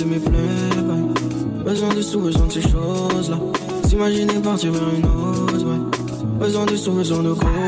[0.00, 3.38] penser mes plaies, Besoin de sous, besoin de ces choses-là.
[3.86, 6.38] S'imaginer partir vers une autre, ouais.
[6.38, 7.59] Besoin de sous, besoin de gros.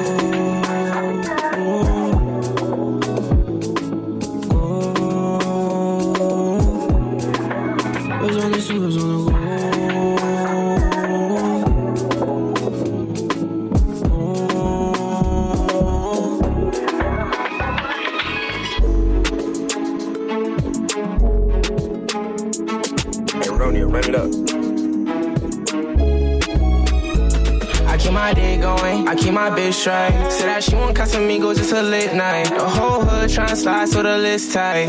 [31.12, 32.48] Casamigos, it's a lit night.
[32.48, 34.88] The whole hood tryna slide so the list tight.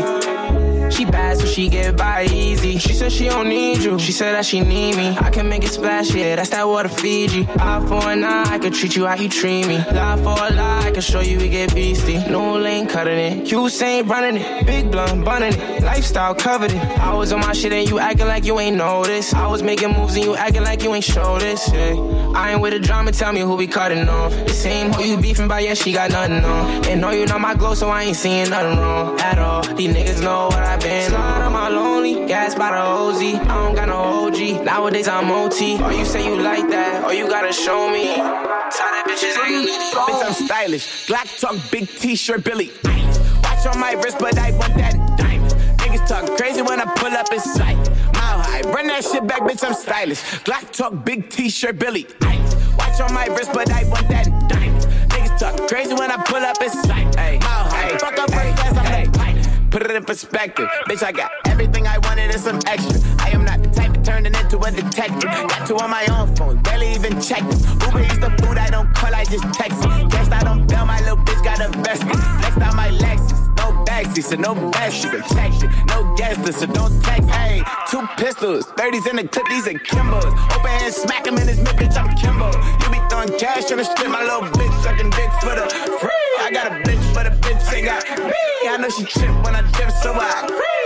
[0.90, 2.78] She bad, she get by easy.
[2.78, 3.96] She said she don't need you.
[4.00, 5.16] She said that she need me.
[5.20, 7.46] I can make it splash, yeah, that's that water Fiji.
[7.48, 9.78] Eye for an eye, I can treat you how you treat me.
[9.78, 12.18] Lie for a lie, I can show you we get beastie.
[12.28, 13.52] No lane cutting it.
[13.84, 14.66] Ain't running it.
[14.66, 15.82] Big blunt bunning it.
[15.82, 16.82] Lifestyle covered it.
[16.98, 19.34] I was on my shit and you acting like you ain't noticed.
[19.34, 21.70] I was making moves and you acting like you ain't show this.
[21.72, 22.32] Yeah.
[22.34, 24.32] I ain't with the drama, tell me who we cutting off.
[24.46, 26.84] The same who you beefing by, yeah, she got nothing on.
[26.86, 29.62] And know you know my glow, so I ain't seeing nothing wrong at all.
[29.74, 31.10] These niggas know what I've been.
[31.10, 33.20] Slide on my lonely, gas by the OZ.
[33.22, 34.64] I don't got no OG.
[34.64, 35.76] Nowadays I'm OT.
[35.76, 38.16] Or oh, you say you like that, or you gotta show me.
[38.16, 41.06] Tired bitches ain't Bitch, I'm stylish.
[41.06, 42.72] Black talk, big t-shirt, Billy.
[43.42, 45.52] Watch on my wrist, but I want that diamond.
[45.78, 47.76] Niggas talk crazy when I pull up in sight.
[48.14, 50.22] Mile high, run that shit back, bitch, I'm stylish.
[50.44, 52.06] Black talk, big t-shirt, Billy.
[52.78, 54.82] Watch on my wrist, but I want that diamond.
[55.10, 57.13] Niggas talk crazy when I pull up in sight.
[59.74, 60.68] Put it in perspective.
[60.88, 62.94] Bitch, I got everything I wanted and some extra.
[63.18, 65.28] I am not the type of turning into a detective.
[65.28, 67.42] Got two on my own phone, barely even check.
[67.42, 70.10] Uber eats the food I don't call, I just text it.
[70.12, 72.06] Guess I don't bail, my little bitch got a vested.
[72.06, 75.68] Flexed out my Lexus, no backseat, so no backseat protection.
[75.88, 77.28] No gas, so don't text.
[77.30, 80.30] Hey, two pistols, 30s in the clip, these are Kimbos.
[80.54, 82.54] Open hand, smack him in his mid, bitch, I'm Kimbo.
[82.78, 85.66] You be throwing cash on the strip, my little bitch sucking dick for the
[86.00, 86.33] free.
[86.44, 88.68] I got a bitch, but a bitch ain't got me.
[88.68, 90.44] I know she trip when I dip, so I.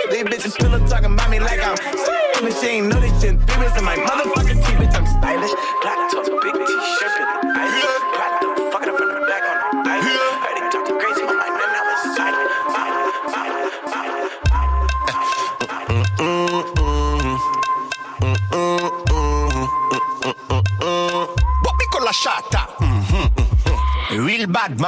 [0.09, 2.47] These bitches pillow talking about me like I'm sweet.
[2.47, 3.35] But she ain't know this shit.
[3.43, 4.78] Three in my motherfucking teeth,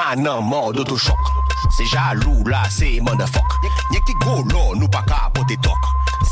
[0.00, 1.24] man nan mod otochok
[1.76, 3.50] Se jalou la se motherfuck.
[3.90, 5.82] Nye ki go lo nou pa ka pote tok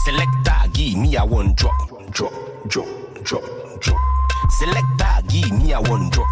[0.03, 1.77] Selecta gi me a one drop.
[2.11, 2.33] Drop,
[2.67, 2.89] drop,
[3.25, 3.45] drop,
[3.81, 4.01] drop.
[4.59, 6.29] Selecta gi me a one drop,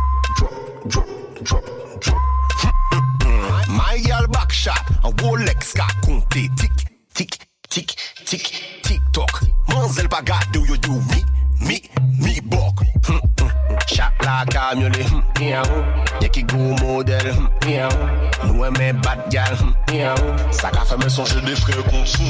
[21.16, 22.25] Sa ka feme sonje de fre konsou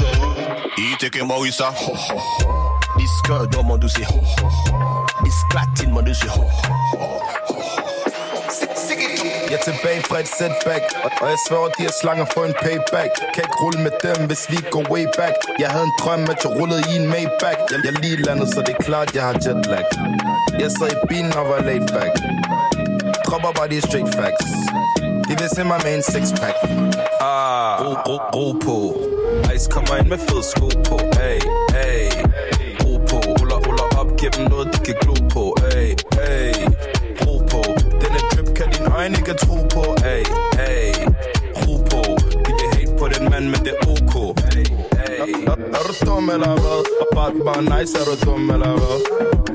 [0.79, 1.73] Ite ke Morisa
[2.95, 4.05] Diske do man douce
[5.25, 6.23] Disklatin man douce
[9.51, 10.83] Jetzt im Bay Fred Setback
[11.47, 13.11] svarer de er slanger for en payback.
[13.37, 15.35] Ikke rulle med dem, hvis vi går way back.
[15.59, 18.61] Jeg havde en drøm, at jeg rullede i en Maybach Jeg, jeg lige landet, så
[18.61, 19.85] det er klart, jeg har jetlag.
[20.59, 22.13] Jeg sad i bilen og var laid back.
[23.25, 24.47] Dropper bare de straight facts.
[25.27, 26.55] De vil se mig med en sixpack
[27.29, 28.75] Ah, ro, ro, ro på.
[29.55, 30.97] Ice kommer ind med fed sko på.
[31.19, 31.39] Ay,
[31.85, 32.07] ay
[32.83, 35.43] Ro på, ruller, ruller op Giv dem noget, de kan glo på.
[35.75, 35.87] Ay,
[36.29, 36.53] ay
[37.25, 37.61] Ro på.
[38.01, 39.83] Denne drip kan din øjne ikke tro på.
[40.13, 40.23] Ay,
[40.67, 40.93] ay
[41.61, 42.01] Ro på.
[42.45, 44.15] De vil hate på den mand, men det er ok.
[44.55, 44.65] Ay,
[45.19, 45.31] ay
[45.77, 46.81] Er du dum eller hvad?
[47.15, 48.97] Bare, bare nice, er du dum eller hvad?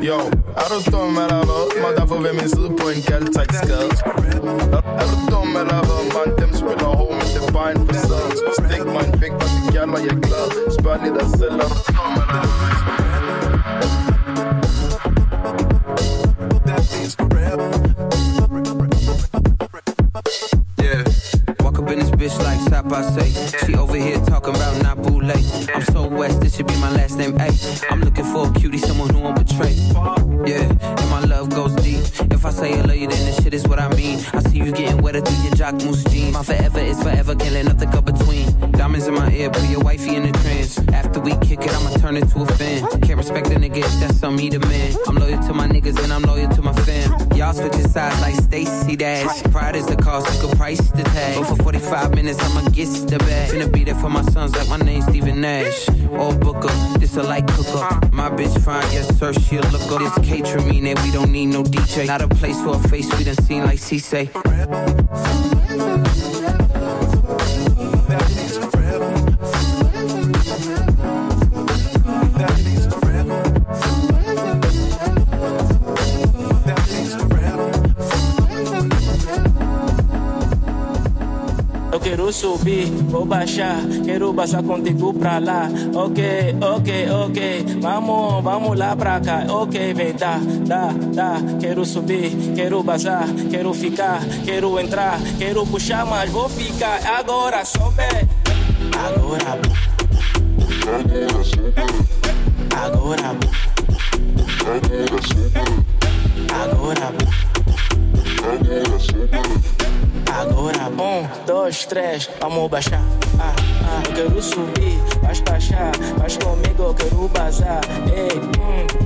[0.09, 0.19] Yo,
[0.61, 1.65] er du dum eller hvad?
[1.83, 6.03] Må derfor ved min side på en gal, tak skade er, du dum eller hvad?
[6.15, 9.49] Man, dem spiller hård, men det er bare en facade Stik mig en pik, og
[9.55, 10.47] de gælder, jeg er glad
[10.79, 12.52] Spørg lige dig selv, er du dum eller hvad?
[49.03, 49.43] Dash.
[49.51, 51.37] Pride is the cost, like a price to tag.
[51.37, 53.51] But for 45 minutes, I'ma get the bag.
[53.51, 55.89] Finna be there for my sons like my name's Steven Nash.
[56.13, 57.79] All booker, this a light cooker.
[57.79, 58.01] Uh.
[58.13, 59.99] My bitch fine, yes sir, she a looker.
[59.99, 62.07] This catering mean that we don't need no DJ.
[62.07, 64.31] Not a place for a face we done seen like C-Say.
[82.23, 85.69] Quero subir, vou baixar, quero baixar contigo pra lá.
[85.93, 89.45] Ok, ok, ok, vamos, vamos lá pra cá.
[89.49, 91.35] Ok, vem, dá, dá, dá.
[91.59, 97.05] Quero subir, quero baixar, quero ficar, quero entrar, quero puxar, mas vou ficar.
[97.19, 98.05] Agora sobe,
[98.97, 99.59] agora.
[100.87, 101.43] Agora.
[102.85, 103.33] Agora.
[106.71, 107.13] Agora.
[108.53, 109.82] Agora,
[110.33, 113.01] um, dois, três, vamos baixar.
[113.39, 113.53] Ah,
[113.85, 114.03] ah,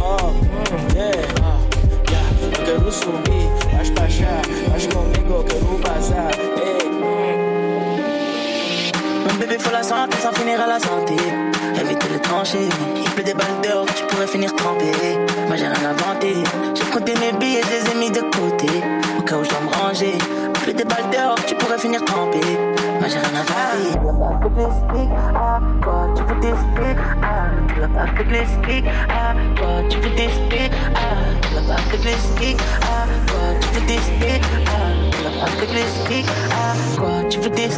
[0.01, 0.33] oh,
[0.95, 1.59] yeah, oh,
[2.11, 2.27] yeah.
[9.27, 11.15] Mon bébé faut la santé sans finir à la santé.
[11.81, 14.93] Éviter les tranchées, il pleut des balles d'or, tu pourrais finir trempé.
[15.47, 16.35] Moi j'ai rien inventé,
[16.75, 18.69] j'ai compté mes billets, je mis de côté.
[19.19, 20.19] Au cas où je dois me ranger.
[20.67, 22.41] Plus des balles dehors, tu pourrais finir trempé.
[22.99, 23.77] Moi j'ai rien à faire.
[23.79, 23.93] Les
[25.81, 27.85] quoi tu veux des à les
[29.55, 30.91] quoi tu veux des à les
[33.31, 34.09] quoi tu veux des
[36.99, 37.71] quoi tu veux des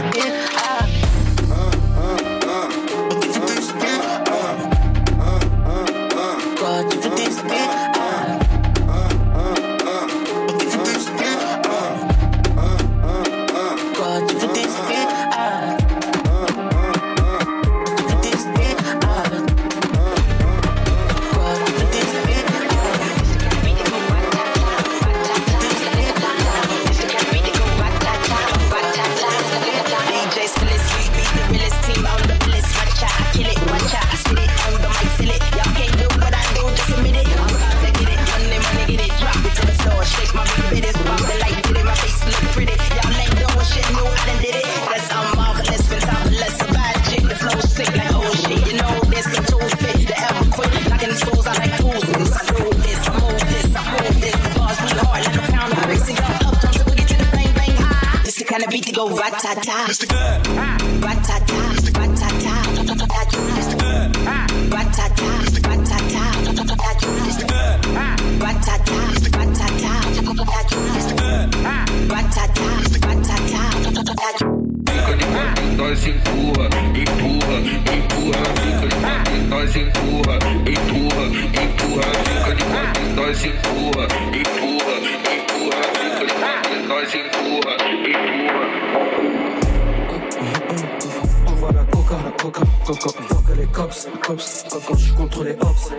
[95.61, 95.93] hops,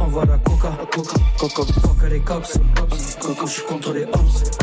[0.00, 2.58] On voit la coca, coca, coca, fuck les cops,
[3.20, 4.54] quand je suis contre les hops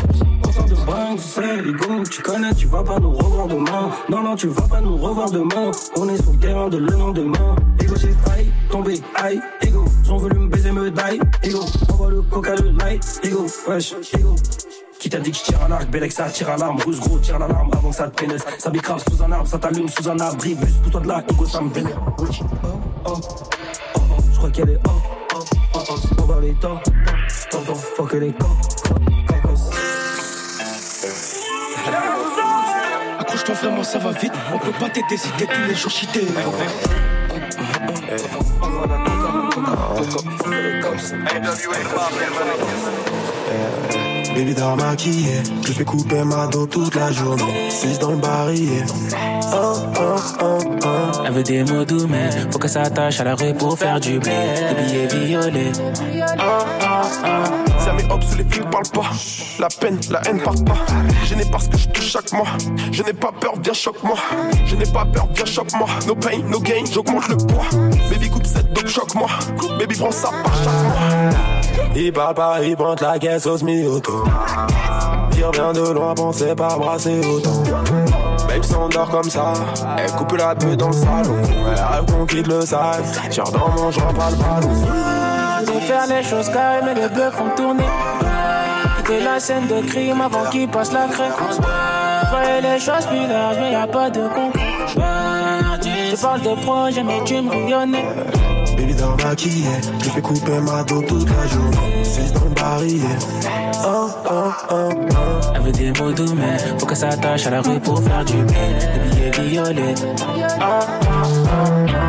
[0.60, 3.90] de bringue, c'est l'ego, tu connais, tu vas pas nous revoir demain.
[4.10, 5.70] Non, non, tu vas pas nous revoir demain.
[5.96, 7.56] On est sur le terrain de le lendemain.
[7.80, 9.84] Ego, j'ai failli tomber, aïe, ego.
[10.04, 11.64] J'en voulu me baiser, me die, ego.
[11.90, 14.34] Envoie le coca, le light, ego, wesh, ego.
[15.12, 17.38] T'a dit que je tire à l'arc, Bélec ça tire à l'arme, Rouge gros tire
[17.38, 18.46] l'alarme avant que ça te pénètre.
[18.56, 21.08] Ça bicrave sous un arbre, ça t'allume sous un arbre, brille, plus pour toi de
[21.08, 22.00] là, ego ça me vénère.
[22.06, 22.24] Oh, oh,
[23.04, 23.20] oh,
[23.94, 24.00] oh,
[24.32, 24.90] je crois qu'elle est oh,
[25.34, 25.38] oh,
[25.74, 26.80] oh, oh, on va les temps,
[27.50, 28.56] temps, temps, faut que les corps.
[33.18, 34.32] Accroche-toi vraiment, ça va vite.
[34.54, 36.26] On peut pas t'aider si t'es tous les jours cheaté.
[44.34, 47.70] Baby dans maquillé, je fais couper ma dos toute la journée.
[47.70, 48.84] 6 dans le barillet.
[49.54, 51.22] Oh, oh, oh, oh.
[51.26, 54.00] Elle veut des mots doux, mais faut que ça attache à la rue pour faire
[54.00, 54.32] du blé.
[54.78, 55.72] Des billets violets.
[56.38, 56.84] Oh, oh,
[57.24, 57.78] oh.
[57.78, 59.10] Ça met hop sous les films, parle pas.
[59.58, 60.78] La peine, la haine part pas.
[61.26, 62.48] Je n'ai pas ce que je touche chaque mois.
[62.90, 64.16] Je n'ai pas peur, viens choque-moi.
[64.64, 65.88] Je n'ai pas peur, viens choque-moi.
[66.06, 67.66] No pain, no gain, j'augmente le poids.
[68.10, 69.28] Baby coupe cette dope, choque-moi.
[69.78, 71.51] Baby prends ça par chaque mois.
[71.94, 74.24] Il parle pas, il pointe la caisse au semi-auto.
[75.52, 77.62] Bien de loin, pensez pas brasser autant.
[78.48, 79.52] Babe s'endort comme ça,
[79.98, 81.36] elle coupe la peu dans le salon.
[81.42, 85.80] Elle rêve qu'on quitte le sale, tire dans mon genre, pas le ballon.
[85.80, 87.84] faire les choses carrées, mais les bœufs font tourner.
[88.98, 91.32] Quitter la scène de crime avant qu'il passe la crème.
[92.30, 94.62] Voyez les choses plus larges, mais y a pas de concret.
[96.10, 98.04] Je parle de projet, mais tu me reviennais.
[98.76, 99.66] Baby dans maquillé,
[100.02, 102.02] je fais couper ma dos toute la journée.
[102.04, 103.18] C'est dans le barillet.
[103.84, 105.40] Oh, oh, oh, oh.
[105.54, 108.42] Elle veut des mots doux, mais faut qu'elle s'attache à la rue pour faire du
[108.44, 108.56] bien.
[109.14, 109.94] Les billets violets.
[110.60, 112.02] Oh, oh, oh,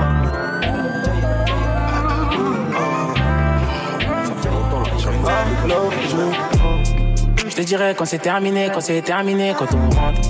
[7.48, 10.22] Je te dirais quand c'est terminé, quand c'est terminé, quand on rentre.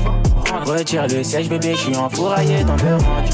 [0.65, 3.29] Retire le siège, bébé, je suis enfouraillé dans le range.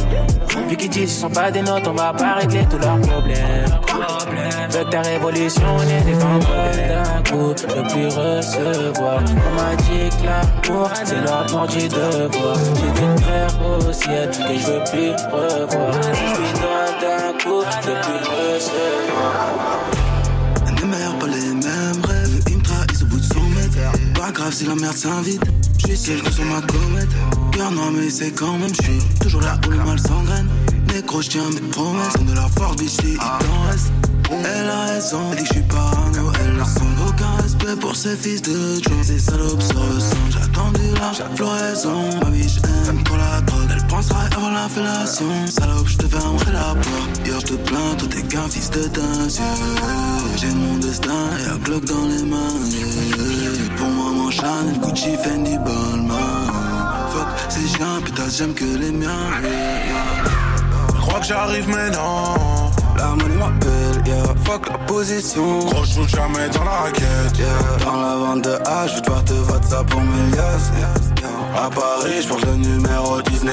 [0.69, 3.79] Vu qu'ils disent ce sont pas des notes, on va pas régler tous leurs problèmes.
[4.69, 9.19] Veux ta révolution, on est des d'un coup, je plus recevoir.
[9.19, 12.57] On m'a dit que l'amour, c'est mort du devoir.
[12.75, 15.93] J'ai des frères au ciel que je veux plus revoir.
[16.03, 19.78] Je suis loin d'un coup, je plus recevoir.
[24.51, 25.41] Si la merde s'invite.
[25.77, 27.09] Je suis seul que sur ma comète.
[27.51, 30.47] Cœur noir, mais c'est quand même, je suis toujours là où le mal s'engraine.
[30.93, 32.13] Négro, je tiens mes promesses.
[32.13, 33.91] de la force, bitch, il t'en reste.
[34.31, 36.81] Elle a raison, dit que je suis parano, elle le sent.
[37.07, 38.93] Aucun respect pour ces fils de Joe.
[39.03, 40.31] Ces salopes se ressentent.
[40.31, 42.09] J'ai attendu la floraison.
[42.21, 42.47] Ma vie,
[42.85, 43.69] j'aime trop la drogue.
[43.71, 44.59] Elle pensera avant la.
[44.69, 47.27] Salope, je te fermerai la porte.
[47.27, 49.31] Yo, je te plains, toi t'es qu'un fils de dingue.
[50.37, 52.53] J'ai mon destin et un Glock dans les mains.
[53.77, 53.89] Pour
[54.31, 56.51] Chanel, Gucci, Fendi, Balmain.
[57.09, 59.29] Fuck, ces chiens, putain, j'aime que les miens.
[60.95, 62.69] Je crois que j'arrive maintenant
[62.99, 64.23] la monnaie m'appelle, yeah.
[64.43, 65.59] Fuck la position.
[65.59, 67.37] Gros, je jamais dans la raquette.
[67.37, 67.85] Yeah.
[67.85, 70.71] Dans la vente de H, je devoir te WhatsApp pour mes liasses.
[71.55, 73.51] À Paris, je le numéro Disney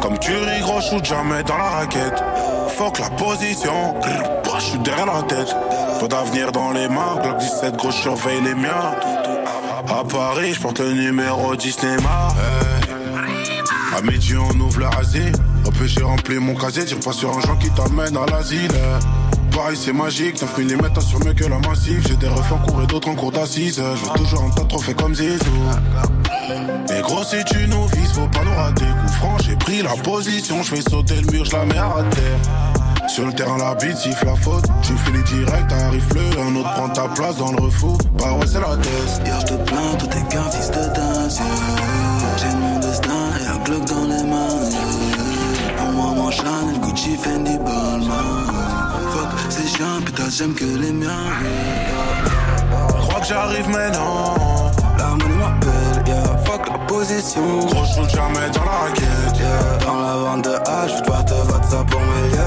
[0.00, 2.22] Comme tu ris, gros, je jamais dans la raquette.
[2.76, 3.94] Fuck la position.
[4.58, 5.54] Je suis derrière la tête.
[6.00, 7.16] Pas d'avenir dans les mains.
[7.22, 8.94] Glock 17, gros, surveille les miens.
[9.88, 11.96] À Paris, je porte le numéro Disney
[13.96, 15.32] À midi, on ouvre le rasé.
[15.78, 18.72] Peu j'ai rempli mon casier, tire pas sur un genre qui t'amène à l'asile.
[19.56, 22.06] Pareil, c'est magique, 9 mm sur mieux que la massif.
[22.06, 23.76] J'ai des refs en cours et d'autres en cours d'assises.
[23.76, 25.46] Je veux toujours un tas de trophées comme Zizou.
[26.90, 28.84] Mais gros, si tu nous vises, faut pas nous rater.
[28.84, 32.04] Coup franc, j'ai pris la position, je fais sauter le mur, je la mets à
[32.10, 33.08] terre.
[33.08, 34.66] Sur le terrain, la bite siffle la faute.
[34.82, 37.96] Tu finis direct, arrive le, un autre prend ta place dans le refou.
[38.18, 39.22] Bah ouais, c'est la thèse.
[39.24, 41.30] Hier, je te plains, toi t'es qu'un fils de dingue.
[42.36, 44.46] J'ai mon destin et un bloc dans les mains.
[45.94, 48.75] Mon Chanel, Gucci, Fendi, Balmain.
[49.30, 51.10] Fuck ces chiens, putain, j'aime que les miens.
[52.96, 54.70] Je crois que j'arrive maintenant.
[54.98, 56.36] La monnaie m'appelle, yeah.
[56.44, 57.58] Fuck la position.
[57.66, 59.36] Gros, je jamais dans la raquette.
[59.36, 59.86] Yeah.
[59.86, 62.28] Dans la vente de H, je devoir te ça pour mes.
[62.30, 62.46] Yeah.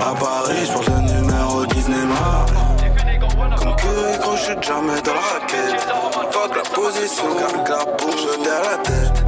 [0.00, 1.96] À Paris, je porte le numéro Disney
[3.56, 5.86] Comme Curry, gros, je jamais dans la raquette.
[6.30, 7.24] Fuck la position,
[7.64, 9.19] car la bouche derrière la tête.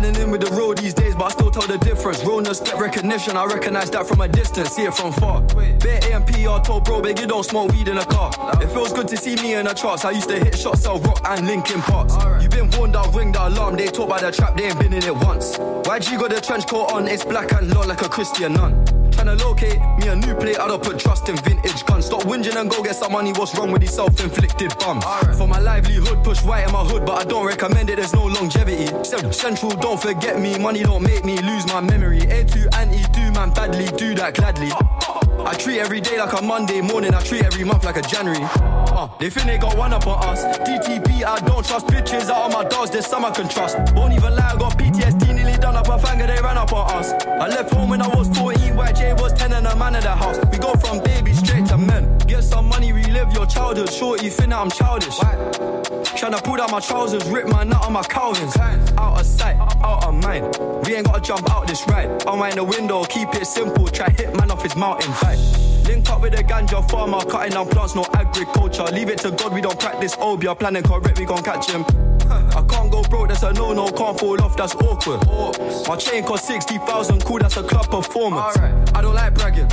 [0.00, 2.24] Blending in with the road these days, but I still tell the difference.
[2.24, 5.42] Realness get recognition, I recognize that from a distance, see it from far.
[5.42, 8.30] Bare AMP, I told bro, big, you don't smoke weed in a car.
[8.62, 10.04] It feels good to see me in the charts.
[10.04, 12.14] I used to hit shots, sell rock and Linkin Parks.
[12.42, 13.76] You been warned, I'll ring the alarm.
[13.76, 15.58] They talk by the trap, they ain't been in it once.
[15.58, 18.99] YG got the trench coat on, it's black and low like a Christian nun.
[19.20, 22.06] Tryna locate me a new plate, I don't put trust in vintage guns.
[22.06, 23.32] Stop whinging and go get some money.
[23.32, 25.04] What's wrong with these self-inflicted bums?
[25.04, 25.36] Right.
[25.36, 27.96] For my livelihood, push white in my hood, but I don't recommend it.
[27.96, 28.86] There's no longevity.
[29.30, 30.58] Central, don't forget me.
[30.58, 32.20] Money don't make me lose my memory.
[32.20, 34.70] A2 and E2, man, badly do that gladly.
[35.44, 37.12] I treat every day like a Monday morning.
[37.12, 38.40] I treat every month like a January.
[38.42, 40.44] Uh, they think they got one up on us.
[40.66, 42.90] DTP, I don't trust bitches out of my dogs.
[42.90, 43.76] There's some I can trust.
[43.94, 44.89] Won't even lie, I got PTSD nearly done up
[45.98, 46.26] finger.
[46.26, 47.12] They ran up on us.
[47.26, 48.74] I left home when I was 14.
[48.74, 50.38] YJ was 10 and a man in the house.
[50.50, 52.18] We go from baby straight to men.
[52.26, 53.90] Get some money, relive your childhood.
[53.90, 55.18] Shorty, think I'm childish.
[56.18, 58.56] Tryna pull down my trousers, rip my nut on my Calvins.
[58.56, 60.58] Out of sight, out of mind.
[60.84, 62.08] We ain't gotta jump out this ride.
[62.26, 63.86] Unwind the window, keep it simple.
[63.88, 65.12] Try hit man off his mountain.
[65.84, 68.84] Link up with a ganja farmer, cutting down plants, no agriculture.
[68.92, 70.54] Leave it to God, we don't practice oh, obeah.
[70.54, 71.84] Planning correct, we gon' catch him.
[72.30, 75.26] I can't go broke, that's a no no, can't fall off, that's awkward.
[75.88, 78.56] My chain cost 60,000, cool, that's a club performance.
[78.94, 79.68] I don't like bragging.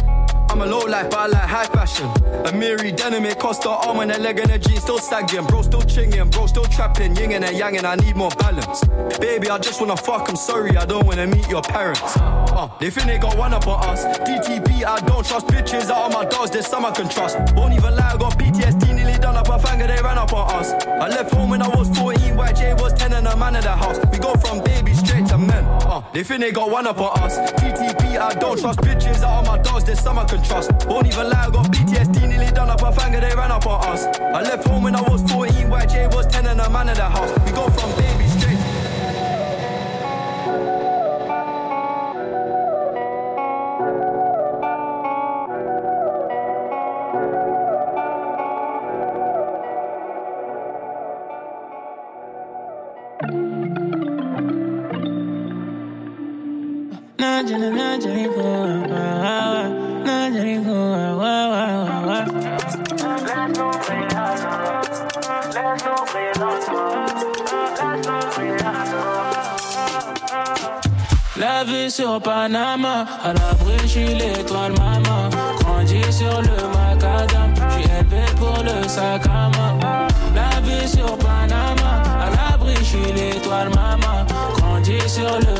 [0.49, 2.07] I'm a low life, but I like high fashion.
[2.45, 5.45] Amiri denim, it cost a arm and a leg and a jeans still sagging.
[5.45, 8.83] Bro, still chinging, bro, still trapping, yin and yang, and I need more balance.
[9.19, 12.01] Baby, I just wanna fuck, I'm sorry, I don't wanna meet your parents.
[12.17, 14.03] Uh, they think they got one up on us.
[14.27, 17.37] DTP, I don't trust bitches out of my dogs, there's some I can trust.
[17.53, 18.86] Won't even lie, I got PTSD,
[19.37, 20.73] up a finger, they ran up on us.
[20.85, 23.71] I left home when I was 14, YJ was 10 and a man in the
[23.71, 23.99] house.
[24.11, 25.63] We go from baby straight to men.
[25.85, 27.37] Uh, they think they got one up on us.
[27.59, 30.71] TTP, I don't trust bitches out of my dogs, there's some I can trust.
[30.87, 33.83] Won't even lie, I got PTSD, nearly done up a finger, they ran up on
[33.85, 34.05] us.
[34.19, 37.09] I left home when I was 14, YJ was 10 and a man in the
[37.09, 37.31] house.
[37.45, 38.06] We go from baby
[71.39, 75.29] La vie sur Panama, à l'abri, je l'étoile maman.
[75.59, 80.07] Grandi sur le macadam, je suis élevé pour le sac à main.
[80.33, 84.25] La vie sur Panama, à l'abri, je l'étoile maman.
[84.57, 85.56] Grandi sur le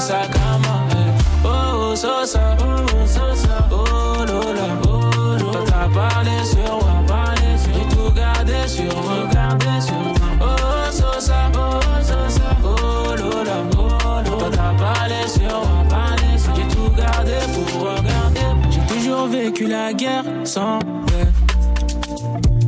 [0.00, 0.86] pour le sac à main.
[0.92, 5.64] Eh, Oh, oh, so, so, oh, so, so, oh, lola, oh, lola.
[5.66, 10.12] T'as parlé sur moi, parlé sur J'ai tout gardé sur moi, gardé sur moi.
[10.42, 14.48] Oh, so, so, oh, so, so, oh, lola, oh, lola.
[14.52, 18.40] T'as parlé sur moi, parlé sur J'ai tout gardé pour regarder.
[18.70, 20.78] J'ai toujours vécu la guerre sans.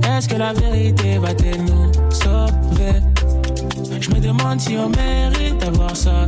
[0.08, 3.00] Est-ce que la vérité va-t-elle nous sauver?
[4.00, 6.26] Je me demande si on mérite d'avoir ça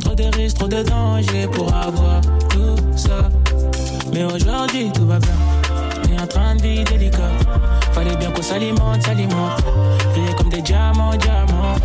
[0.00, 3.28] Trop de risques, trop de dangers pour avoir tout ça.
[4.12, 5.30] Mais aujourd'hui tout va bien.
[6.12, 7.30] Est en train de vivre délicat.
[7.92, 9.62] Fallait bien qu'on s'alimente, s'alimente.
[10.12, 11.76] Briller comme des diamants, diamants.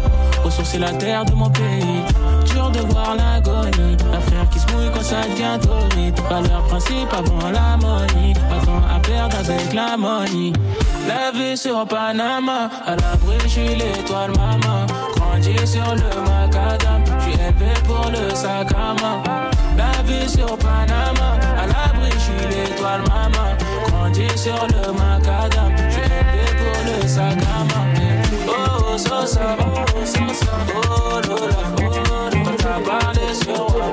[0.44, 2.02] Ressourcer la terre de mon pays.
[2.46, 3.98] Dur de voir l'agonie.
[4.12, 6.20] La frère qui se mouille quand ça devient torride.
[6.30, 8.34] Valeur principe avant l'harmonie.
[8.34, 10.54] Pas temps à perdre avec la money.
[11.08, 12.70] La vie sur Panama.
[12.86, 14.86] À l'abri, je suis l'étoile maman.
[15.16, 17.04] Grandi sur le macadam.
[17.22, 19.24] Suis élevé pour le sac à main.
[19.78, 21.38] La vie sur Panama.
[21.58, 23.56] À l'abri, je suis l'étoile maman.
[23.88, 25.72] Grandi sur le macadam.
[25.90, 27.86] Suis élevé pour le sac à main.
[28.48, 28.54] Oh,
[28.94, 32.56] oh, so, so, oh, so, so, oh, lola, oh, lola.
[32.58, 33.92] T'as parlé sur moi,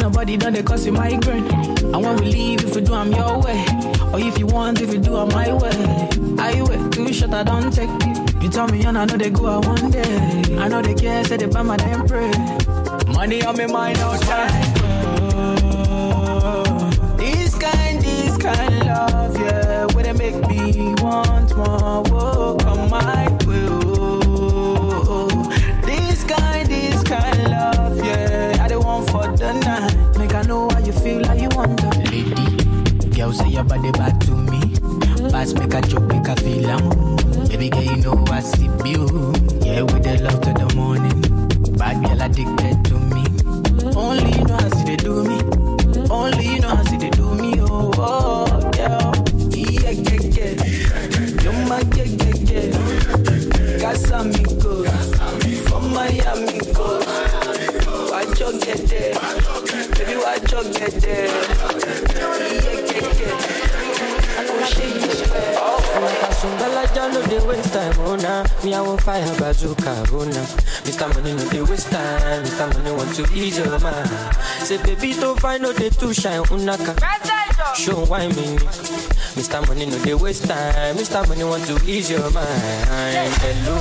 [0.00, 1.46] This kind body done they cause you migraine.
[1.92, 3.66] And when we leave, if we do, I'm your way.
[4.10, 6.08] Or if you want, if you do, I'm my way.
[6.38, 7.90] Highway, two shot I don't take.
[8.42, 10.56] You tell me, and I know they go out one day.
[10.56, 12.30] I know they care, say they buy my damn pray.
[13.12, 14.72] Money on me mind outside.
[16.14, 19.84] Oh, this kind, this kind love, yeah.
[19.92, 22.04] Where they make me want more.
[22.04, 22.39] Whoa,
[33.30, 34.58] Girl say your body back to me.
[35.30, 37.16] Pass make a joke, make a feel am.
[37.46, 39.06] Baby girl, you know I see you.
[39.62, 41.20] Yeah, with the love to the morning.
[41.78, 43.22] Bad girl addicted to me.
[43.94, 45.38] Only you know how see they do me.
[46.10, 47.54] Only you know how see they do me.
[47.60, 49.12] Oh, oh yeah.
[49.54, 51.42] Yeah, yeah, yeah.
[51.44, 53.78] You're my yeah, yeah, yeah.
[53.78, 54.90] Casamigos.
[55.68, 56.98] From Miami, go.
[58.10, 59.14] Watch you get there.
[59.94, 61.49] Baby, watch you get there.
[67.12, 68.44] No dey waste time, oh nah.
[68.64, 70.46] Me I want fire bazooka, oh nah.
[70.86, 71.12] Mr.
[71.14, 72.72] Money no dey waste time, Mr.
[72.74, 74.08] Money want to ease your mind.
[74.62, 76.94] Say baby don't find no dey too shine, oh unaka.
[77.76, 78.56] Show why me.
[79.36, 79.66] Mr.
[79.68, 81.26] Money no dey waste time, Mr.
[81.28, 83.34] Money want to ease your mind.
[83.42, 83.76] Hello.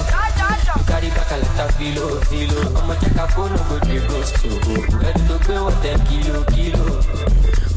[0.78, 2.62] You carry back a lot of filo, filo.
[2.82, 4.50] I'ma check a phone, no go dey ghost to.
[4.98, 7.02] Ready to pay what ten kilo, kilo.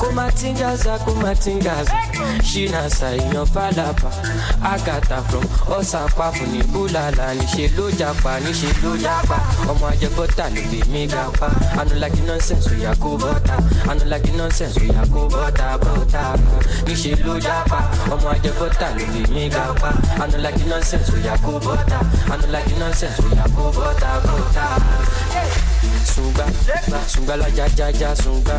[0.06, 1.94] Kumatingaza kumatingaza.
[2.50, 4.10] Ṣínàṣà èèyàn fàlàpà
[4.72, 5.44] àgàtà from
[5.78, 9.36] ọ̀sàpàfù ní búlàlà níṣẹ́ ló japa níṣẹ́ ló japa.
[9.70, 11.48] Ọmọ ajẹbọ́tà ló fi mí ga pa
[11.80, 13.54] anulagi nonsense oya kó bọ́tà
[13.90, 16.22] anulagi nonsense oya kó bọ́tà bọ́tà
[16.86, 17.78] níṣẹ́ ló japa.
[18.14, 19.90] Ọmọ ajẹbọ́tà ló fi mí ga pa
[20.22, 21.98] anulagi nonsense oya kó bọ́tà
[22.32, 24.64] anulagi nonsense oya kó bọ́tà bọ́tà.
[26.12, 26.44] Sunga,
[27.08, 28.56] sunga la ja ja ja sunga,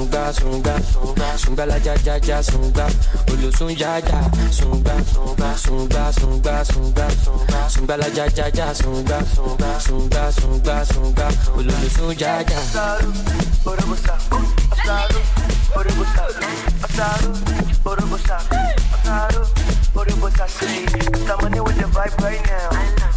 [0.00, 2.86] sunga sunga sunga, sunga la ja ja ja sunga,
[3.32, 7.08] olosun ja ja sunga, sunga sunga sunga,
[7.68, 9.20] sunga la ja ja ja sunga,
[9.78, 12.60] sunga sunga sunga, olosun ja ja.
[12.60, 13.12] Otaru,
[13.66, 14.14] Orobosa,
[14.72, 15.20] Otaru,
[17.84, 18.38] Orobosa,
[18.94, 19.42] Otaru,
[19.94, 20.48] Orobosa.
[20.48, 21.42] Say, Mr.
[21.42, 22.70] Money with the vibe right now.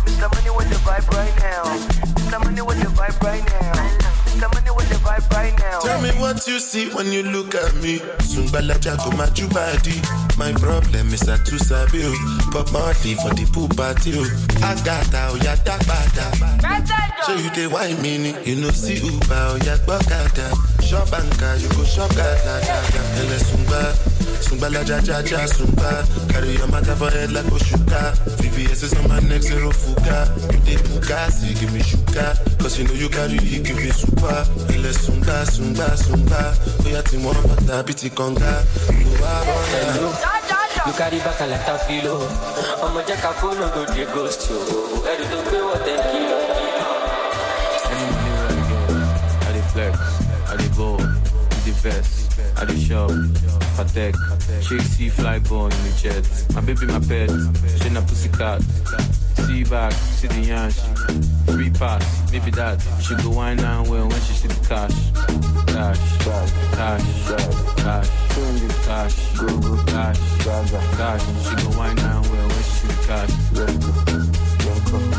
[0.05, 0.27] Mr.
[0.33, 1.63] Money with the vibe right now.
[2.19, 2.43] Mr.
[2.43, 4.02] Money with the vibe right now.
[4.33, 4.49] Mr.
[4.53, 5.79] Money with the vibe right now.
[5.79, 7.99] Tell me what you see when you look at me.
[8.25, 10.01] Sungbalaja go my body.
[10.37, 12.13] My problem is I too sabi o.
[12.51, 14.23] Bob Marley for the pool party o.
[14.65, 16.33] Agata o ya dagbada.
[17.25, 18.31] So you dey wine me ni.
[18.43, 20.49] You know see Uber oh, o ya gbọ́kada.
[20.81, 23.01] Shop anka you go shop gada gada.
[23.21, 23.37] Ele
[24.43, 24.67] sungba.
[24.67, 25.91] Sungba la ja ja ja sungba.
[26.31, 28.13] Carry your matter for head like Oshuka.
[28.39, 30.27] VVS is on my neck zero fuka.
[30.51, 32.35] You dey puka, see give me shuka.
[32.59, 34.45] Cause you know you carry it, give me super.
[34.69, 36.53] Ele sungba sungba sungba.
[36.85, 38.63] Oya oh, ti mo bata biti konga.
[38.89, 40.13] Hello.
[40.85, 42.15] You carry back a lot of filo.
[42.83, 44.57] Ọmọ jẹ́ ká fóònù go dey ghost yo.
[45.11, 46.39] Ẹ̀rù tó gbé wọ̀ tẹ̀ kí lọ.
[47.93, 49.95] Any money where I get, I dey flex,
[50.51, 52.22] I dey ball, I dey vest,
[52.63, 53.09] I dey shop,
[53.75, 54.15] Patek,
[54.63, 56.23] shake see fly ball in the jet.
[56.55, 57.29] My baby, my pet,
[57.81, 58.61] she na pussycat.
[59.43, 60.79] See back, see the yansh,
[61.51, 62.79] free pass, maybe that.
[63.01, 64.95] She go wine and well when she see the cash.
[65.73, 67.03] Cash, cash, cash,
[67.83, 68.09] cash,
[68.85, 70.19] cash, go go cash,
[70.95, 71.23] cash.
[71.43, 73.31] She go wine and well when she see the cash.
[74.63, 75.13] Go go.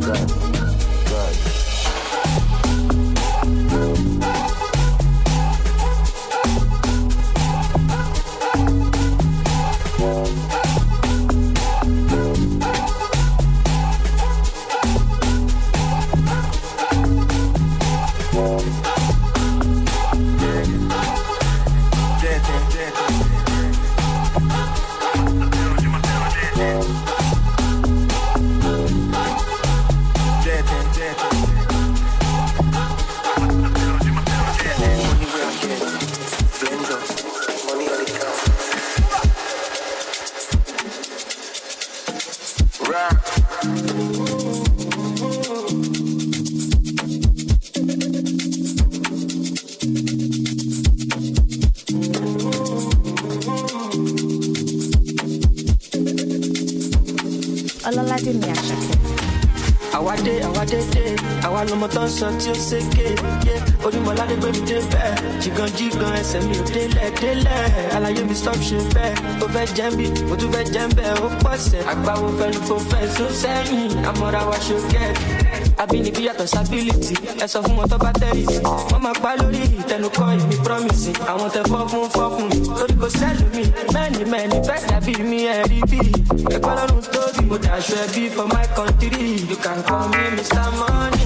[0.00, 0.49] ọlọ́ládé mi
[61.94, 63.06] tó ń sọ tí ó ṣèké
[63.46, 63.54] yé
[63.86, 67.62] ojúmọ́ ládé gbé mi dé bẹ́ẹ̀ jìgàn jìgàn ẹsẹ̀ mi ò délẹ̀ délẹ̀
[67.96, 71.28] àlàyé mi stop ṣe bẹ́ẹ̀ ó fẹ́ jẹ́ bí mo tún fẹ́ jẹ́ bẹ́ẹ̀ ó
[71.44, 74.76] pọ̀sẹ̀ àgbáwo fẹnu fò fẹ́ sún sẹ́yìn àmọ́ra wa ṣe
[75.82, 77.96] abínibí yàtọ̀ sábìlìtì ẹ fún wọn tó
[78.90, 82.94] wọ́n máa pa lórí ìtẹnukọ́ ìmí promise àwọn tẹ fọ́ fún fọ́ fún mi torí
[83.02, 85.78] kò sẹ́lù mi mẹ́ni mẹ́ni fẹ́ dàbí mi ẹ̀ bí
[86.54, 89.24] ẹgbẹ́ lọ́run tóbi mo dàṣọ ẹbí for my country.
[89.50, 91.19] You can call me mr money.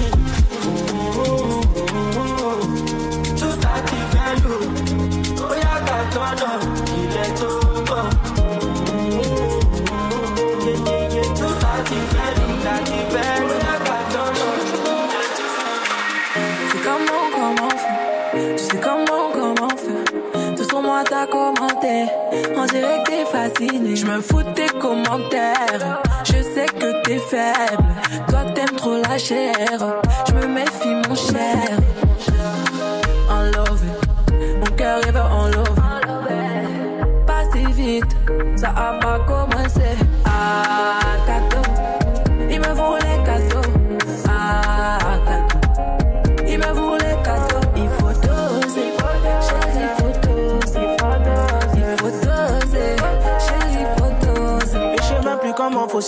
[23.95, 26.01] Je me fous de tes commentaires.
[26.25, 27.83] Je sais que t'es faible.
[28.27, 29.55] Toi t'aimes trop la chair.
[30.27, 31.74] Je me méfie mon cher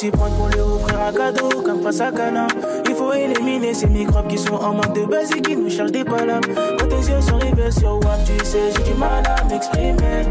[0.06, 2.46] prendre pour lui offrir un cadeau comme face à Cana.
[2.88, 5.92] Il faut éliminer ces microbes qui sont en manque de base et qui nous cherchent
[5.92, 6.48] des palabres.
[6.78, 10.22] Quand tes yeux sont rivés sur WAP, tu sais, j'ai du mal à m'exprimer.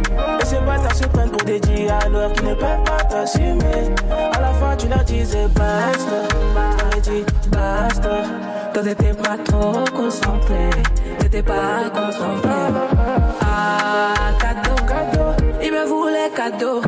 [0.40, 3.92] Et ces bâtards se prennent pour des dialogues qui ne peuvent pas t'assumer.
[4.32, 6.28] À la fin, tu leur disais basta.
[6.78, 8.22] T'aurais dit basta.
[8.72, 10.70] Toi, t'étais pas trop concentré.
[11.18, 12.50] T'étais pas concentré.
[13.40, 15.44] Ah, cadeau, cadeau.
[15.60, 16.82] Il me voulait cadeau.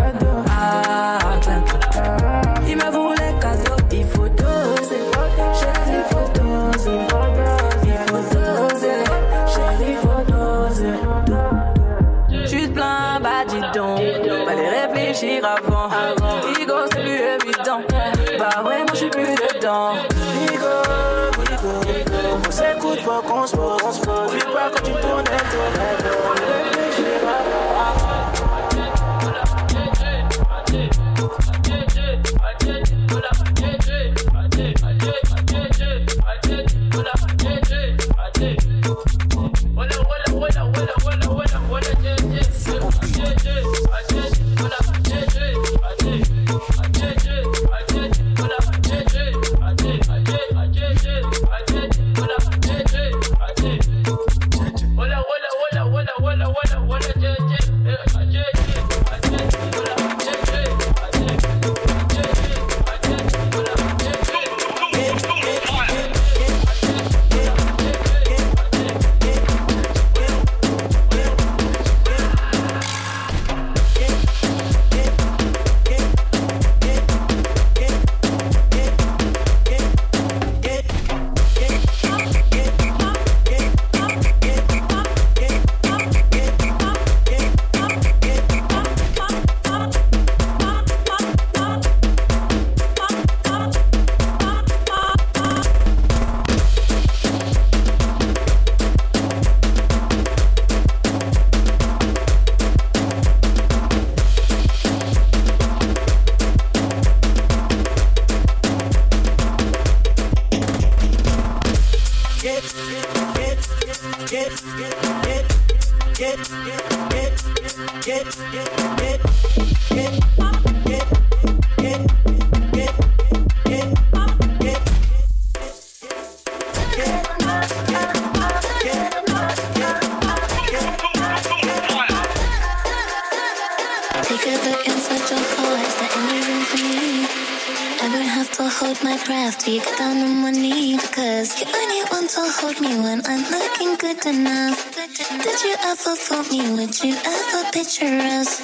[142.60, 146.74] Hold me when I'm looking good enough Did you ever fool me?
[146.74, 148.60] Would you ever picture us?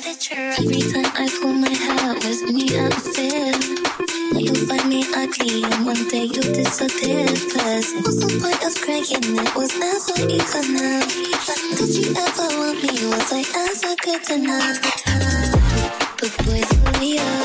[0.59, 3.55] Every time I pull my hair, where's me outfit?
[4.35, 9.23] You'll find me ugly and one day you'll disappear Cause what's the point of crying?
[9.47, 11.09] It was never enough
[11.79, 12.95] Did you ever want me?
[13.15, 14.77] Was I ever good enough?
[16.19, 17.44] But boys, we are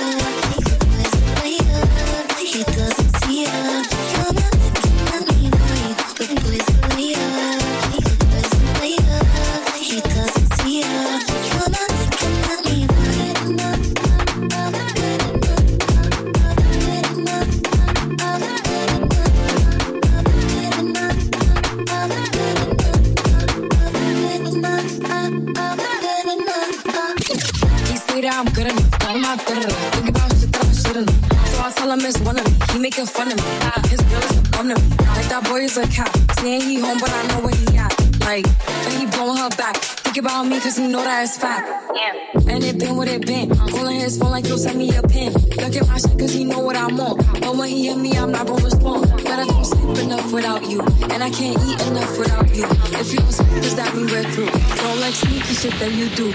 [33.19, 33.89] fun of me.
[33.89, 34.89] His is a bum to me.
[35.15, 36.11] Like that boy is a cat.
[36.39, 37.93] Saying he home, but I know where he at.
[38.21, 38.47] Like,
[38.85, 39.75] when he blowing her back.
[39.75, 41.63] Think about me, cause he know that it's fat.
[41.95, 42.53] Yeah.
[42.53, 43.49] And it been what it been.
[43.73, 45.33] Calling his phone like he'll send me a pin.
[45.33, 47.17] Look at my shit, cause he know what I'm on.
[47.41, 49.11] But when he hit me, I'm not gonna respond.
[49.11, 50.79] But I don't sleep enough without you.
[51.11, 52.65] And I can't eat enough without you.
[53.01, 54.51] If you don't speak, does that mean we're through?
[54.81, 56.31] Don't like sneaky shit that you do.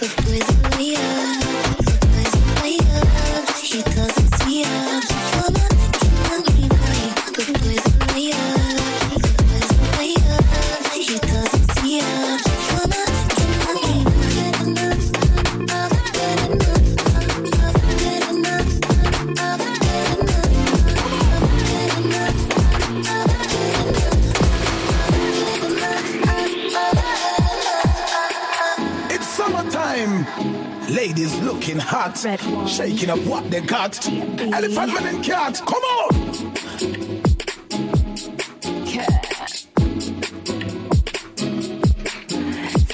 [0.00, 1.34] But boys, we are.
[3.62, 5.13] He doesn't see us.
[31.64, 34.06] Ladies looking hot, shaking up what they got.
[34.08, 36.54] Elephant man and cat, come on!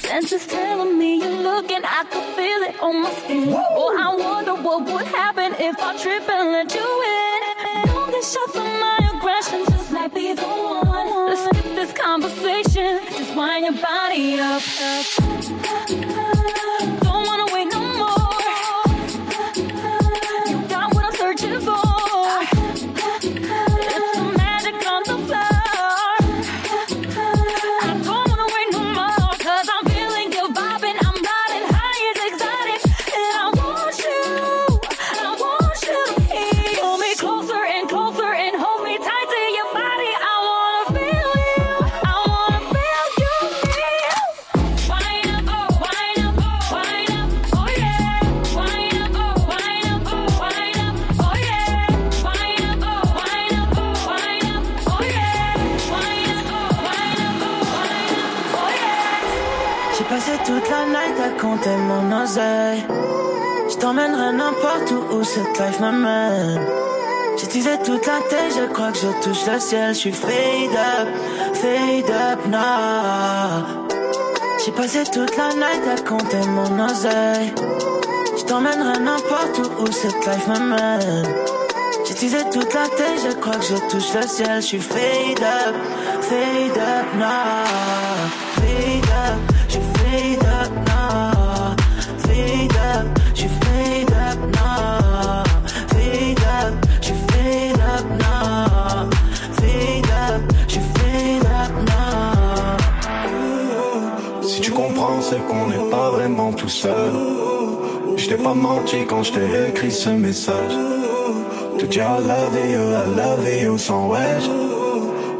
[0.00, 3.48] Senses telling me you're looking, I can feel it on my skin.
[3.50, 7.86] Oh, I wonder what would happen if I trip and let you in.
[7.86, 11.28] Don't get shut from my aggression, just might be the one.
[11.28, 14.62] Let's skip this conversation, just wind your body up.
[14.62, 15.19] Je
[63.90, 66.60] t'emmènerai n'importe où où cette life m'amène.
[67.36, 69.94] J'utilisais toute la tête, je crois que je touche le ciel.
[69.94, 71.08] Je suis fade up,
[71.54, 73.88] fade up now.
[74.64, 77.52] J'ai passé toute la night à compter mon oseille.
[78.38, 81.26] Je t'emmènerai n'importe où où cette life m'amène.
[82.06, 84.62] J'utilisais toute la tête, je crois que je touche le ciel.
[84.62, 85.74] Je suis fade up,
[86.22, 88.49] fade up now.
[108.42, 110.72] Pas menti quand je t'ai écrit ce message.
[111.78, 114.48] Te dire I love you, I love you sans wesh.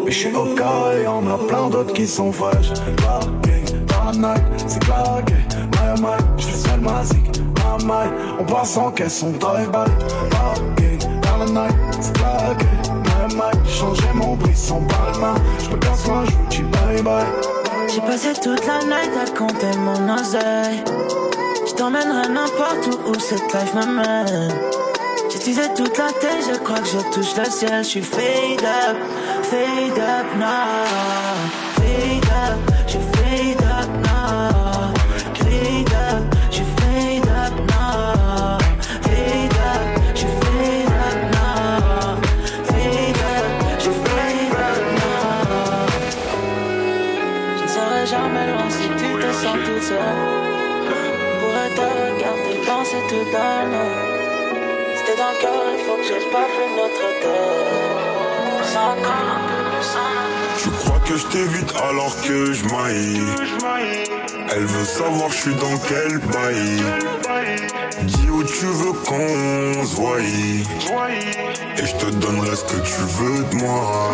[0.05, 4.43] Mais je suis au cas et y'en a plein d'autres qui sont dans la night,
[4.67, 5.35] c'est claqué.
[5.73, 7.41] My, my, je fais seul ma zik.
[7.57, 8.07] My, my,
[8.39, 9.91] on passe en caisse, son drive-by.
[11.39, 12.67] la night, c'est claqué.
[13.05, 15.35] My, my, changer mon brisson par main.
[15.59, 17.27] Je me casse moi, je vous dis bye bye.
[17.93, 21.20] J'ai passé toute la night à compter mon oseille.
[21.81, 24.53] T'emmènerai n'importe où où cette life m'amène.
[25.33, 27.83] J'utilisais toute la tête, je crois que je touche le ciel.
[27.83, 28.99] Je suis fade up,
[29.45, 31.60] fade up now.
[60.63, 63.21] Tu crois que je t'évite alors que je maille.
[64.55, 66.83] Elle veut savoir je suis dans quel bail.
[68.03, 70.21] Dis où tu veux qu'on se voie.
[70.21, 74.11] Et je te donnerai ce que tu veux de moi.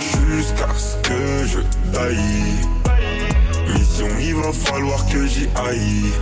[0.00, 1.60] Jusqu'à ce que je
[1.92, 2.64] taille.
[3.74, 6.12] Mission il va falloir que j'y aille.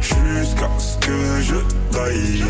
[0.00, 1.56] Jusqu'à ce que je
[1.96, 2.44] taille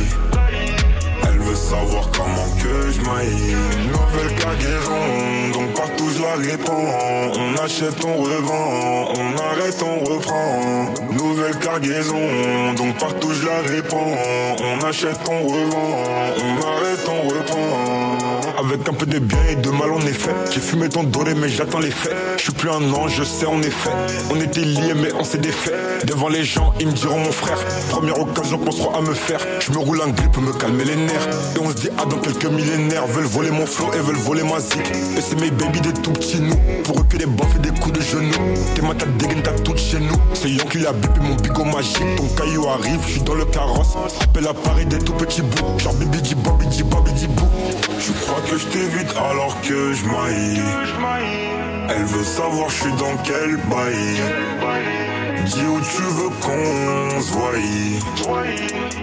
[1.58, 3.56] savoir comment que je maille.
[3.92, 7.32] Nouvelle cargaison, donc partout je la répands.
[7.36, 10.94] On achète, on revend, on arrête, on reprend.
[11.12, 14.16] Nouvelle cargaison, donc partout je la répands.
[14.60, 15.90] On achète, on revend,
[16.38, 18.07] on arrête, on reprend
[18.58, 21.48] Avec un peu de bien et de mal en effet J'ai fumé ton doré mais
[21.48, 22.16] j'attends les faits.
[22.38, 23.90] Je suis plus un ange, je sais en effet.
[24.32, 25.72] On était liés mais on s'est défait.
[26.04, 29.38] Devant les gens ils me diront mon frère Première occasion penseront à me faire.
[29.60, 31.28] Je me roule un grip pour me calmer les nerfs.
[31.54, 34.42] Et on se dit ah dans quelques millénaires Veulent voler mon flow et veulent voler
[34.42, 34.82] ma zik.
[35.16, 36.56] Et c'est mes baby des tout petits nous.
[36.82, 38.32] Pour eux que des baffes et des coups de genoux.
[38.74, 40.18] T'es ma tête dégaine t'as tout chez nous.
[40.34, 42.16] C'est Yon qui a bipé mon bigot magique.
[42.16, 43.94] Ton caillou arrive, je suis dans le carrosse.
[44.20, 45.78] Appelle à Paris des tout petits bouts.
[45.78, 47.46] Genre bibi di bobby di bobby di bou
[48.00, 50.62] Tu crois que je t'évite alors que je maille.
[51.90, 54.22] Elle veut savoir je suis dans quel bail.
[55.44, 57.52] Dis où tu veux qu'on se voie.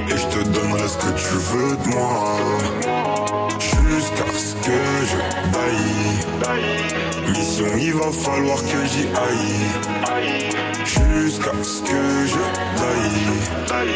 [0.10, 2.38] Et je te donnerai ce que tu veux de moi.
[3.60, 5.18] Jusqu'à ce que je
[5.54, 7.32] baille.
[7.32, 9.66] Mission il va falloir que j'y aille.
[10.86, 12.42] Jusqu'à ce que je
[12.80, 13.96] baille.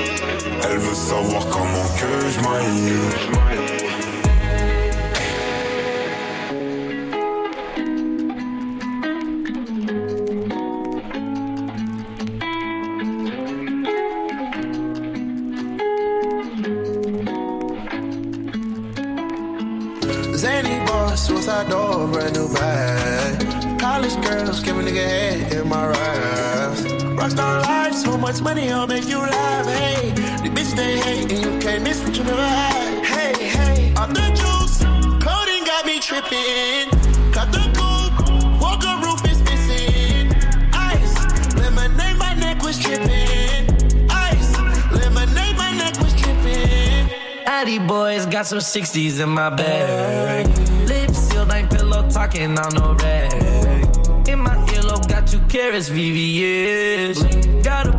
[0.70, 3.79] Elle veut savoir comment que je maille
[28.40, 29.66] much money, I'll make you laugh.
[29.66, 30.12] Hey,
[30.44, 33.06] the bitch they hate, and you can't miss what you never had.
[33.06, 34.80] Hey, hey, off the juice,
[35.24, 36.90] codeine got me tripping.
[37.32, 40.34] Cut the coupe, walker roof is missing.
[40.74, 44.10] Ice, lemonade, my neck was tripping.
[44.10, 44.58] Ice,
[44.92, 47.10] lemonade, my neck was tripping.
[47.46, 50.48] Addy boys got some 60s in my bag.
[50.88, 53.34] Lips sealed, ain't pillow talking on no rag.
[54.28, 57.64] In my earlobe, got two carats, VVS.
[57.64, 57.99] Got a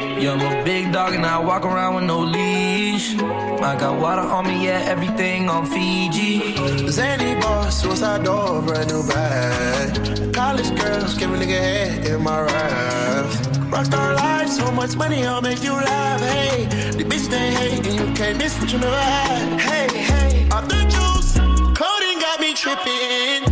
[0.21, 3.15] Yeah, I'm a big dog and I walk around with no leash.
[3.17, 6.55] I got water on me, yeah, everything on Fiji.
[6.91, 10.31] Zany boss, suicide door, brand new bag.
[10.31, 13.35] College girls, give a nigga head in my raps.
[13.73, 16.21] Rockstar life, so much money, I'll make you laugh.
[16.21, 19.59] Hey, the bitch they hate, and you can't miss what you never had.
[19.59, 21.33] Hey, hey, off the juice,
[21.75, 23.50] codeine got me tripping.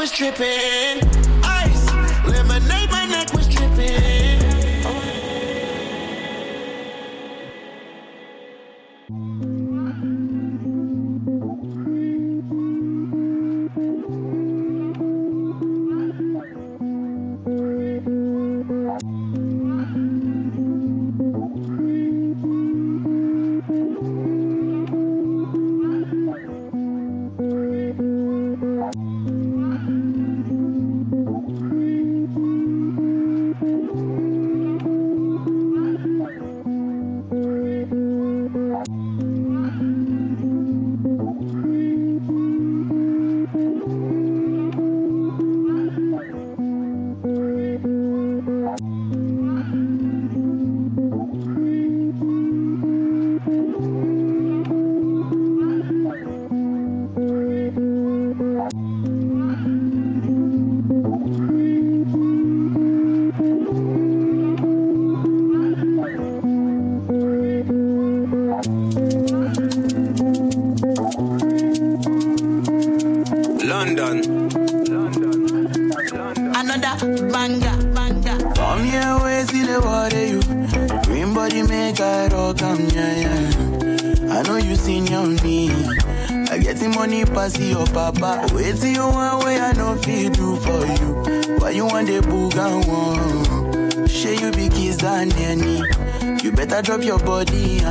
[0.00, 1.06] Was tripping.
[1.44, 1.92] Ice,
[2.24, 4.40] lemonade, my neck was tripping.
[9.10, 9.59] London.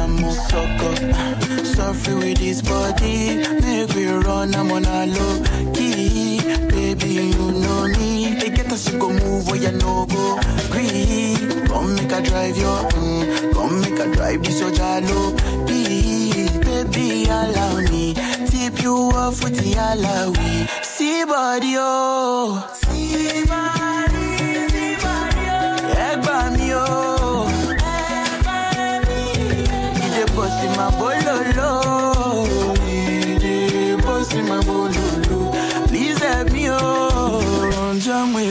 [0.09, 1.65] Body and move suck up.
[1.65, 3.37] Suffer with this body.
[3.61, 5.43] Make we run, I'm on a low
[5.73, 6.39] key.
[6.67, 8.35] Baby, you know me.
[8.35, 10.39] They get us to go move where you no go.
[10.69, 11.67] Green.
[11.67, 13.53] Come make a drive your, mm.
[13.53, 15.35] Come make a drive this your jalo.
[15.67, 18.13] Baby, allow me.
[18.47, 20.67] Tip you off with the alawi.
[20.83, 22.67] See body, oh.
[22.73, 24.08] See body,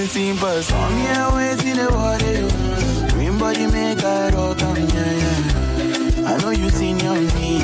[0.09, 3.15] waiting, but some here waiting the water.
[3.15, 6.29] Green body make a rock, um, yeah, yeah.
[6.29, 7.61] I know you seen your me.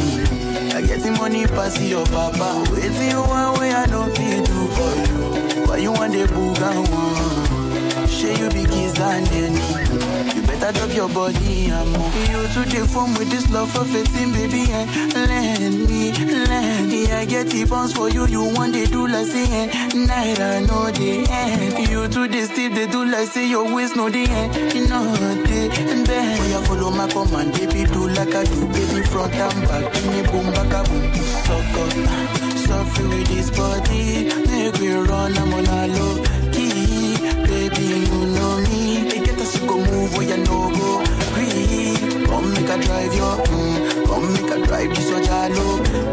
[0.75, 2.65] I getting money pass your papa.
[2.71, 5.67] Waiting you one way I don't feel do for you.
[5.67, 8.09] Why you want the boogan one?
[8.09, 10.35] Share you be kiss and any.
[10.35, 12.11] You better drop your body and more.
[12.29, 16.13] You to the form with this love for fitting, baby, and let me,
[16.47, 16.74] let
[17.13, 18.27] I get the bounce for you.
[18.27, 21.89] You want they do like say, eh, night I know the end.
[21.89, 24.75] You to the steep, they do like say your waist know the end.
[24.75, 29.03] You know the and then you follow my command, baby, do like I do, baby,
[29.07, 29.93] front and back.
[29.93, 32.59] Give me boom, back a boom, suck up.
[32.65, 37.17] Suffer with this body, make me run, I'm on a low key.
[37.45, 39.09] Baby, you know me.
[39.09, 41.05] They get to go move where you no go.
[41.35, 46.04] Green, come make a drive your, mm, come make a drive this your jalo.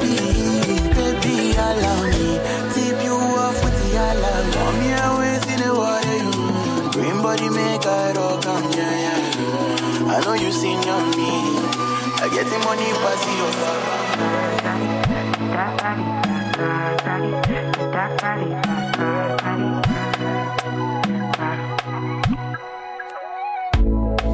[10.76, 11.32] Know you seen your me.
[12.22, 13.52] I get the money pass your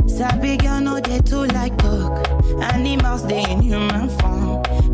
[0.07, 2.13] Sabi girl no dey too like talk.
[2.73, 4.46] Animals dey in human form.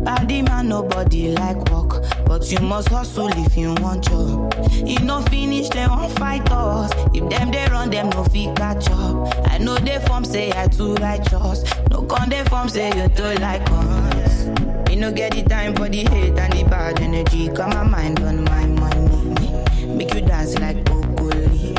[0.04, 4.52] Body man nobody like walk, but you must hustle if you want job.
[4.86, 6.90] E no finish dem wan fight us.
[7.14, 9.34] If them they run them no fit catch up.
[9.48, 11.64] I know dey form say I too righteous.
[11.90, 14.46] No con dey form say you too like us.
[14.88, 17.48] Me no get the time for the hate and the bad energy.
[17.48, 19.86] Got my mind on my money.
[19.86, 21.74] Make you dance like broccoli.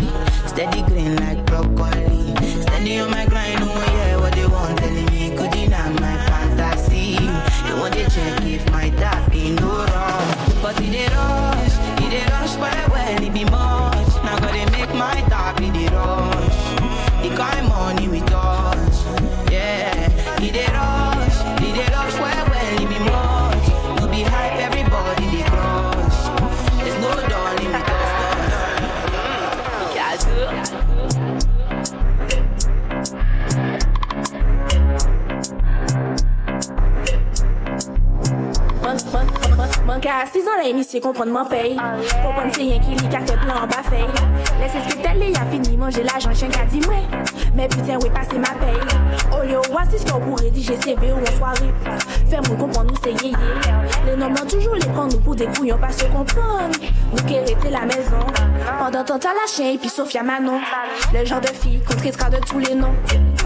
[0.48, 2.34] Steady green like broccoli.
[2.62, 4.80] Steady on my grind, oh yeah, what they want
[12.58, 12.95] it
[40.06, 41.76] cas, si on a initié comprendrement fait,
[42.24, 44.06] comprendre c'est rien qui lit qu'à fait plan en bas fait.
[44.62, 46.96] Laissez ce que t'as il a fini manger l'argent, chien qu'a dit moi.
[47.56, 49.15] Mais putain, oui, passez ma paye.
[49.44, 51.74] Lieu voici ce qu'on pourrait rédiger CV ou en soirée.
[52.30, 53.36] Fais-moi comprendre nous c'est yéyé
[54.06, 56.76] Les noms toujours les prendre nous pour des couillons pas se comprendre
[57.12, 58.20] Nous qui hériter la maison
[58.80, 60.60] Pendant temps la chien et puis Sophia Manon.
[61.14, 62.96] Le genre de fille qu'on traitera de tous les noms.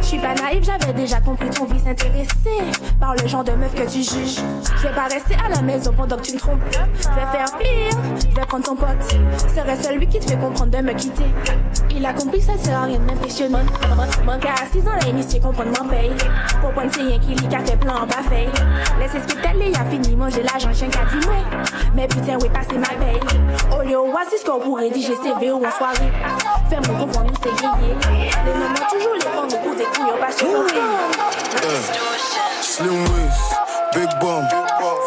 [0.02, 3.74] Je suis pas naïve j'avais déjà compris ton vie s'intéresser Par le genre de meuf
[3.74, 4.40] que tu juges.
[4.78, 6.60] Je vais pas rester à la maison pendant que tu me trompes.
[6.72, 8.88] Je vais faire pire, je vais prendre ton pote.
[9.56, 11.26] Serait celui qui te fait comprendre de me quitter
[12.00, 13.58] Il a compris ça sert à rien de m'impressionner
[14.26, 16.12] Manque à 6 ans la initié comprendre mon paye
[16.62, 18.48] Comprendre c'est rien qui lit qu'a fait plan en bas fait.
[19.00, 21.44] Laisse ce y a fini manger l'argent chien qu'a dit ouais.
[21.94, 23.20] Mais putain oui passer ma paye
[23.78, 26.10] Au lieu oasis qu'on pourrait rédiger CV ou en soirée.
[26.70, 27.94] Fais-moi comprendre nous c'est yéyé
[28.46, 30.46] Les m'ont toujours les prendre pour des couillons pas se
[32.62, 33.56] Slim waist,
[33.94, 34.46] big bum,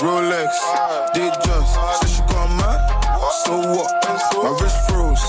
[0.00, 0.50] Rolex,
[1.14, 1.72] did just.
[2.00, 2.80] Said she got mad,
[3.46, 4.02] so what?
[4.42, 5.24] My wrist froze,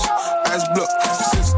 [0.46, 0.92] eyes blocked.
[1.30, 1.53] Six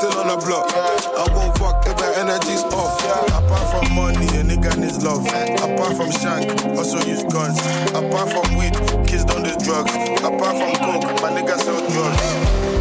[0.00, 0.72] still on the block.
[0.72, 2.96] I won't fuck if my energy's off.
[3.36, 5.26] Apart from money, a nigga needs love.
[5.28, 7.60] Apart from shank, also use guns.
[7.92, 8.72] Apart from weed,
[9.06, 9.92] kids don't do drugs.
[10.24, 12.79] Apart from coke, my nigga sell drugs.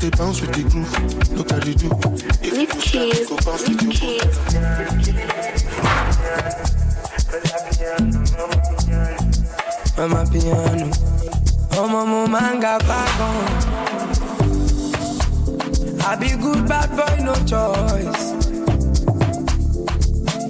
[0.00, 1.32] suppose bounce with the groove.
[1.36, 1.88] Look at the do.
[2.46, 4.38] If with you kids, go bounce with, with kids.
[9.96, 10.90] Mama piano,
[11.74, 12.78] oh mo máa ń ga.
[16.06, 18.32] I be good bad boy, no choice.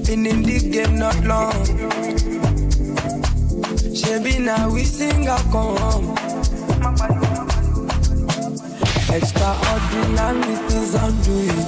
[0.07, 1.65] Been in this game not long.
[3.97, 6.28] Shebi now, we sing a come.
[9.11, 11.59] Extraordinary things I'm doing.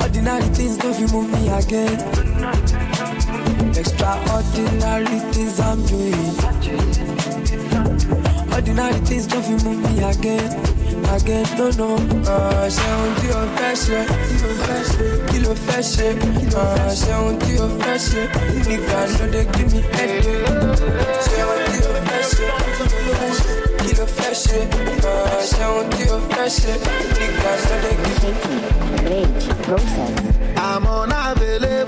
[0.00, 1.98] Ordinary things don't you move me again.
[3.76, 6.14] Extraordinary things I'm doing.
[8.52, 10.80] Ordinary things don't you move me again.
[11.14, 11.88] again no no
[12.32, 13.98] uh, ṣeun tí o fẹ́ ṣe
[15.28, 16.08] kí ló fẹ́ ṣe
[16.62, 18.22] uh, ṣeun tí o fẹ́ ṣe
[18.68, 20.34] nígbà lóde kí mi ẹ̀ dé
[21.26, 22.46] ṣeun tí o fẹ́ ṣe
[23.48, 23.59] kí
[24.10, 24.46] fresh
[26.30, 26.60] fresh
[30.56, 31.79] I'm on a village.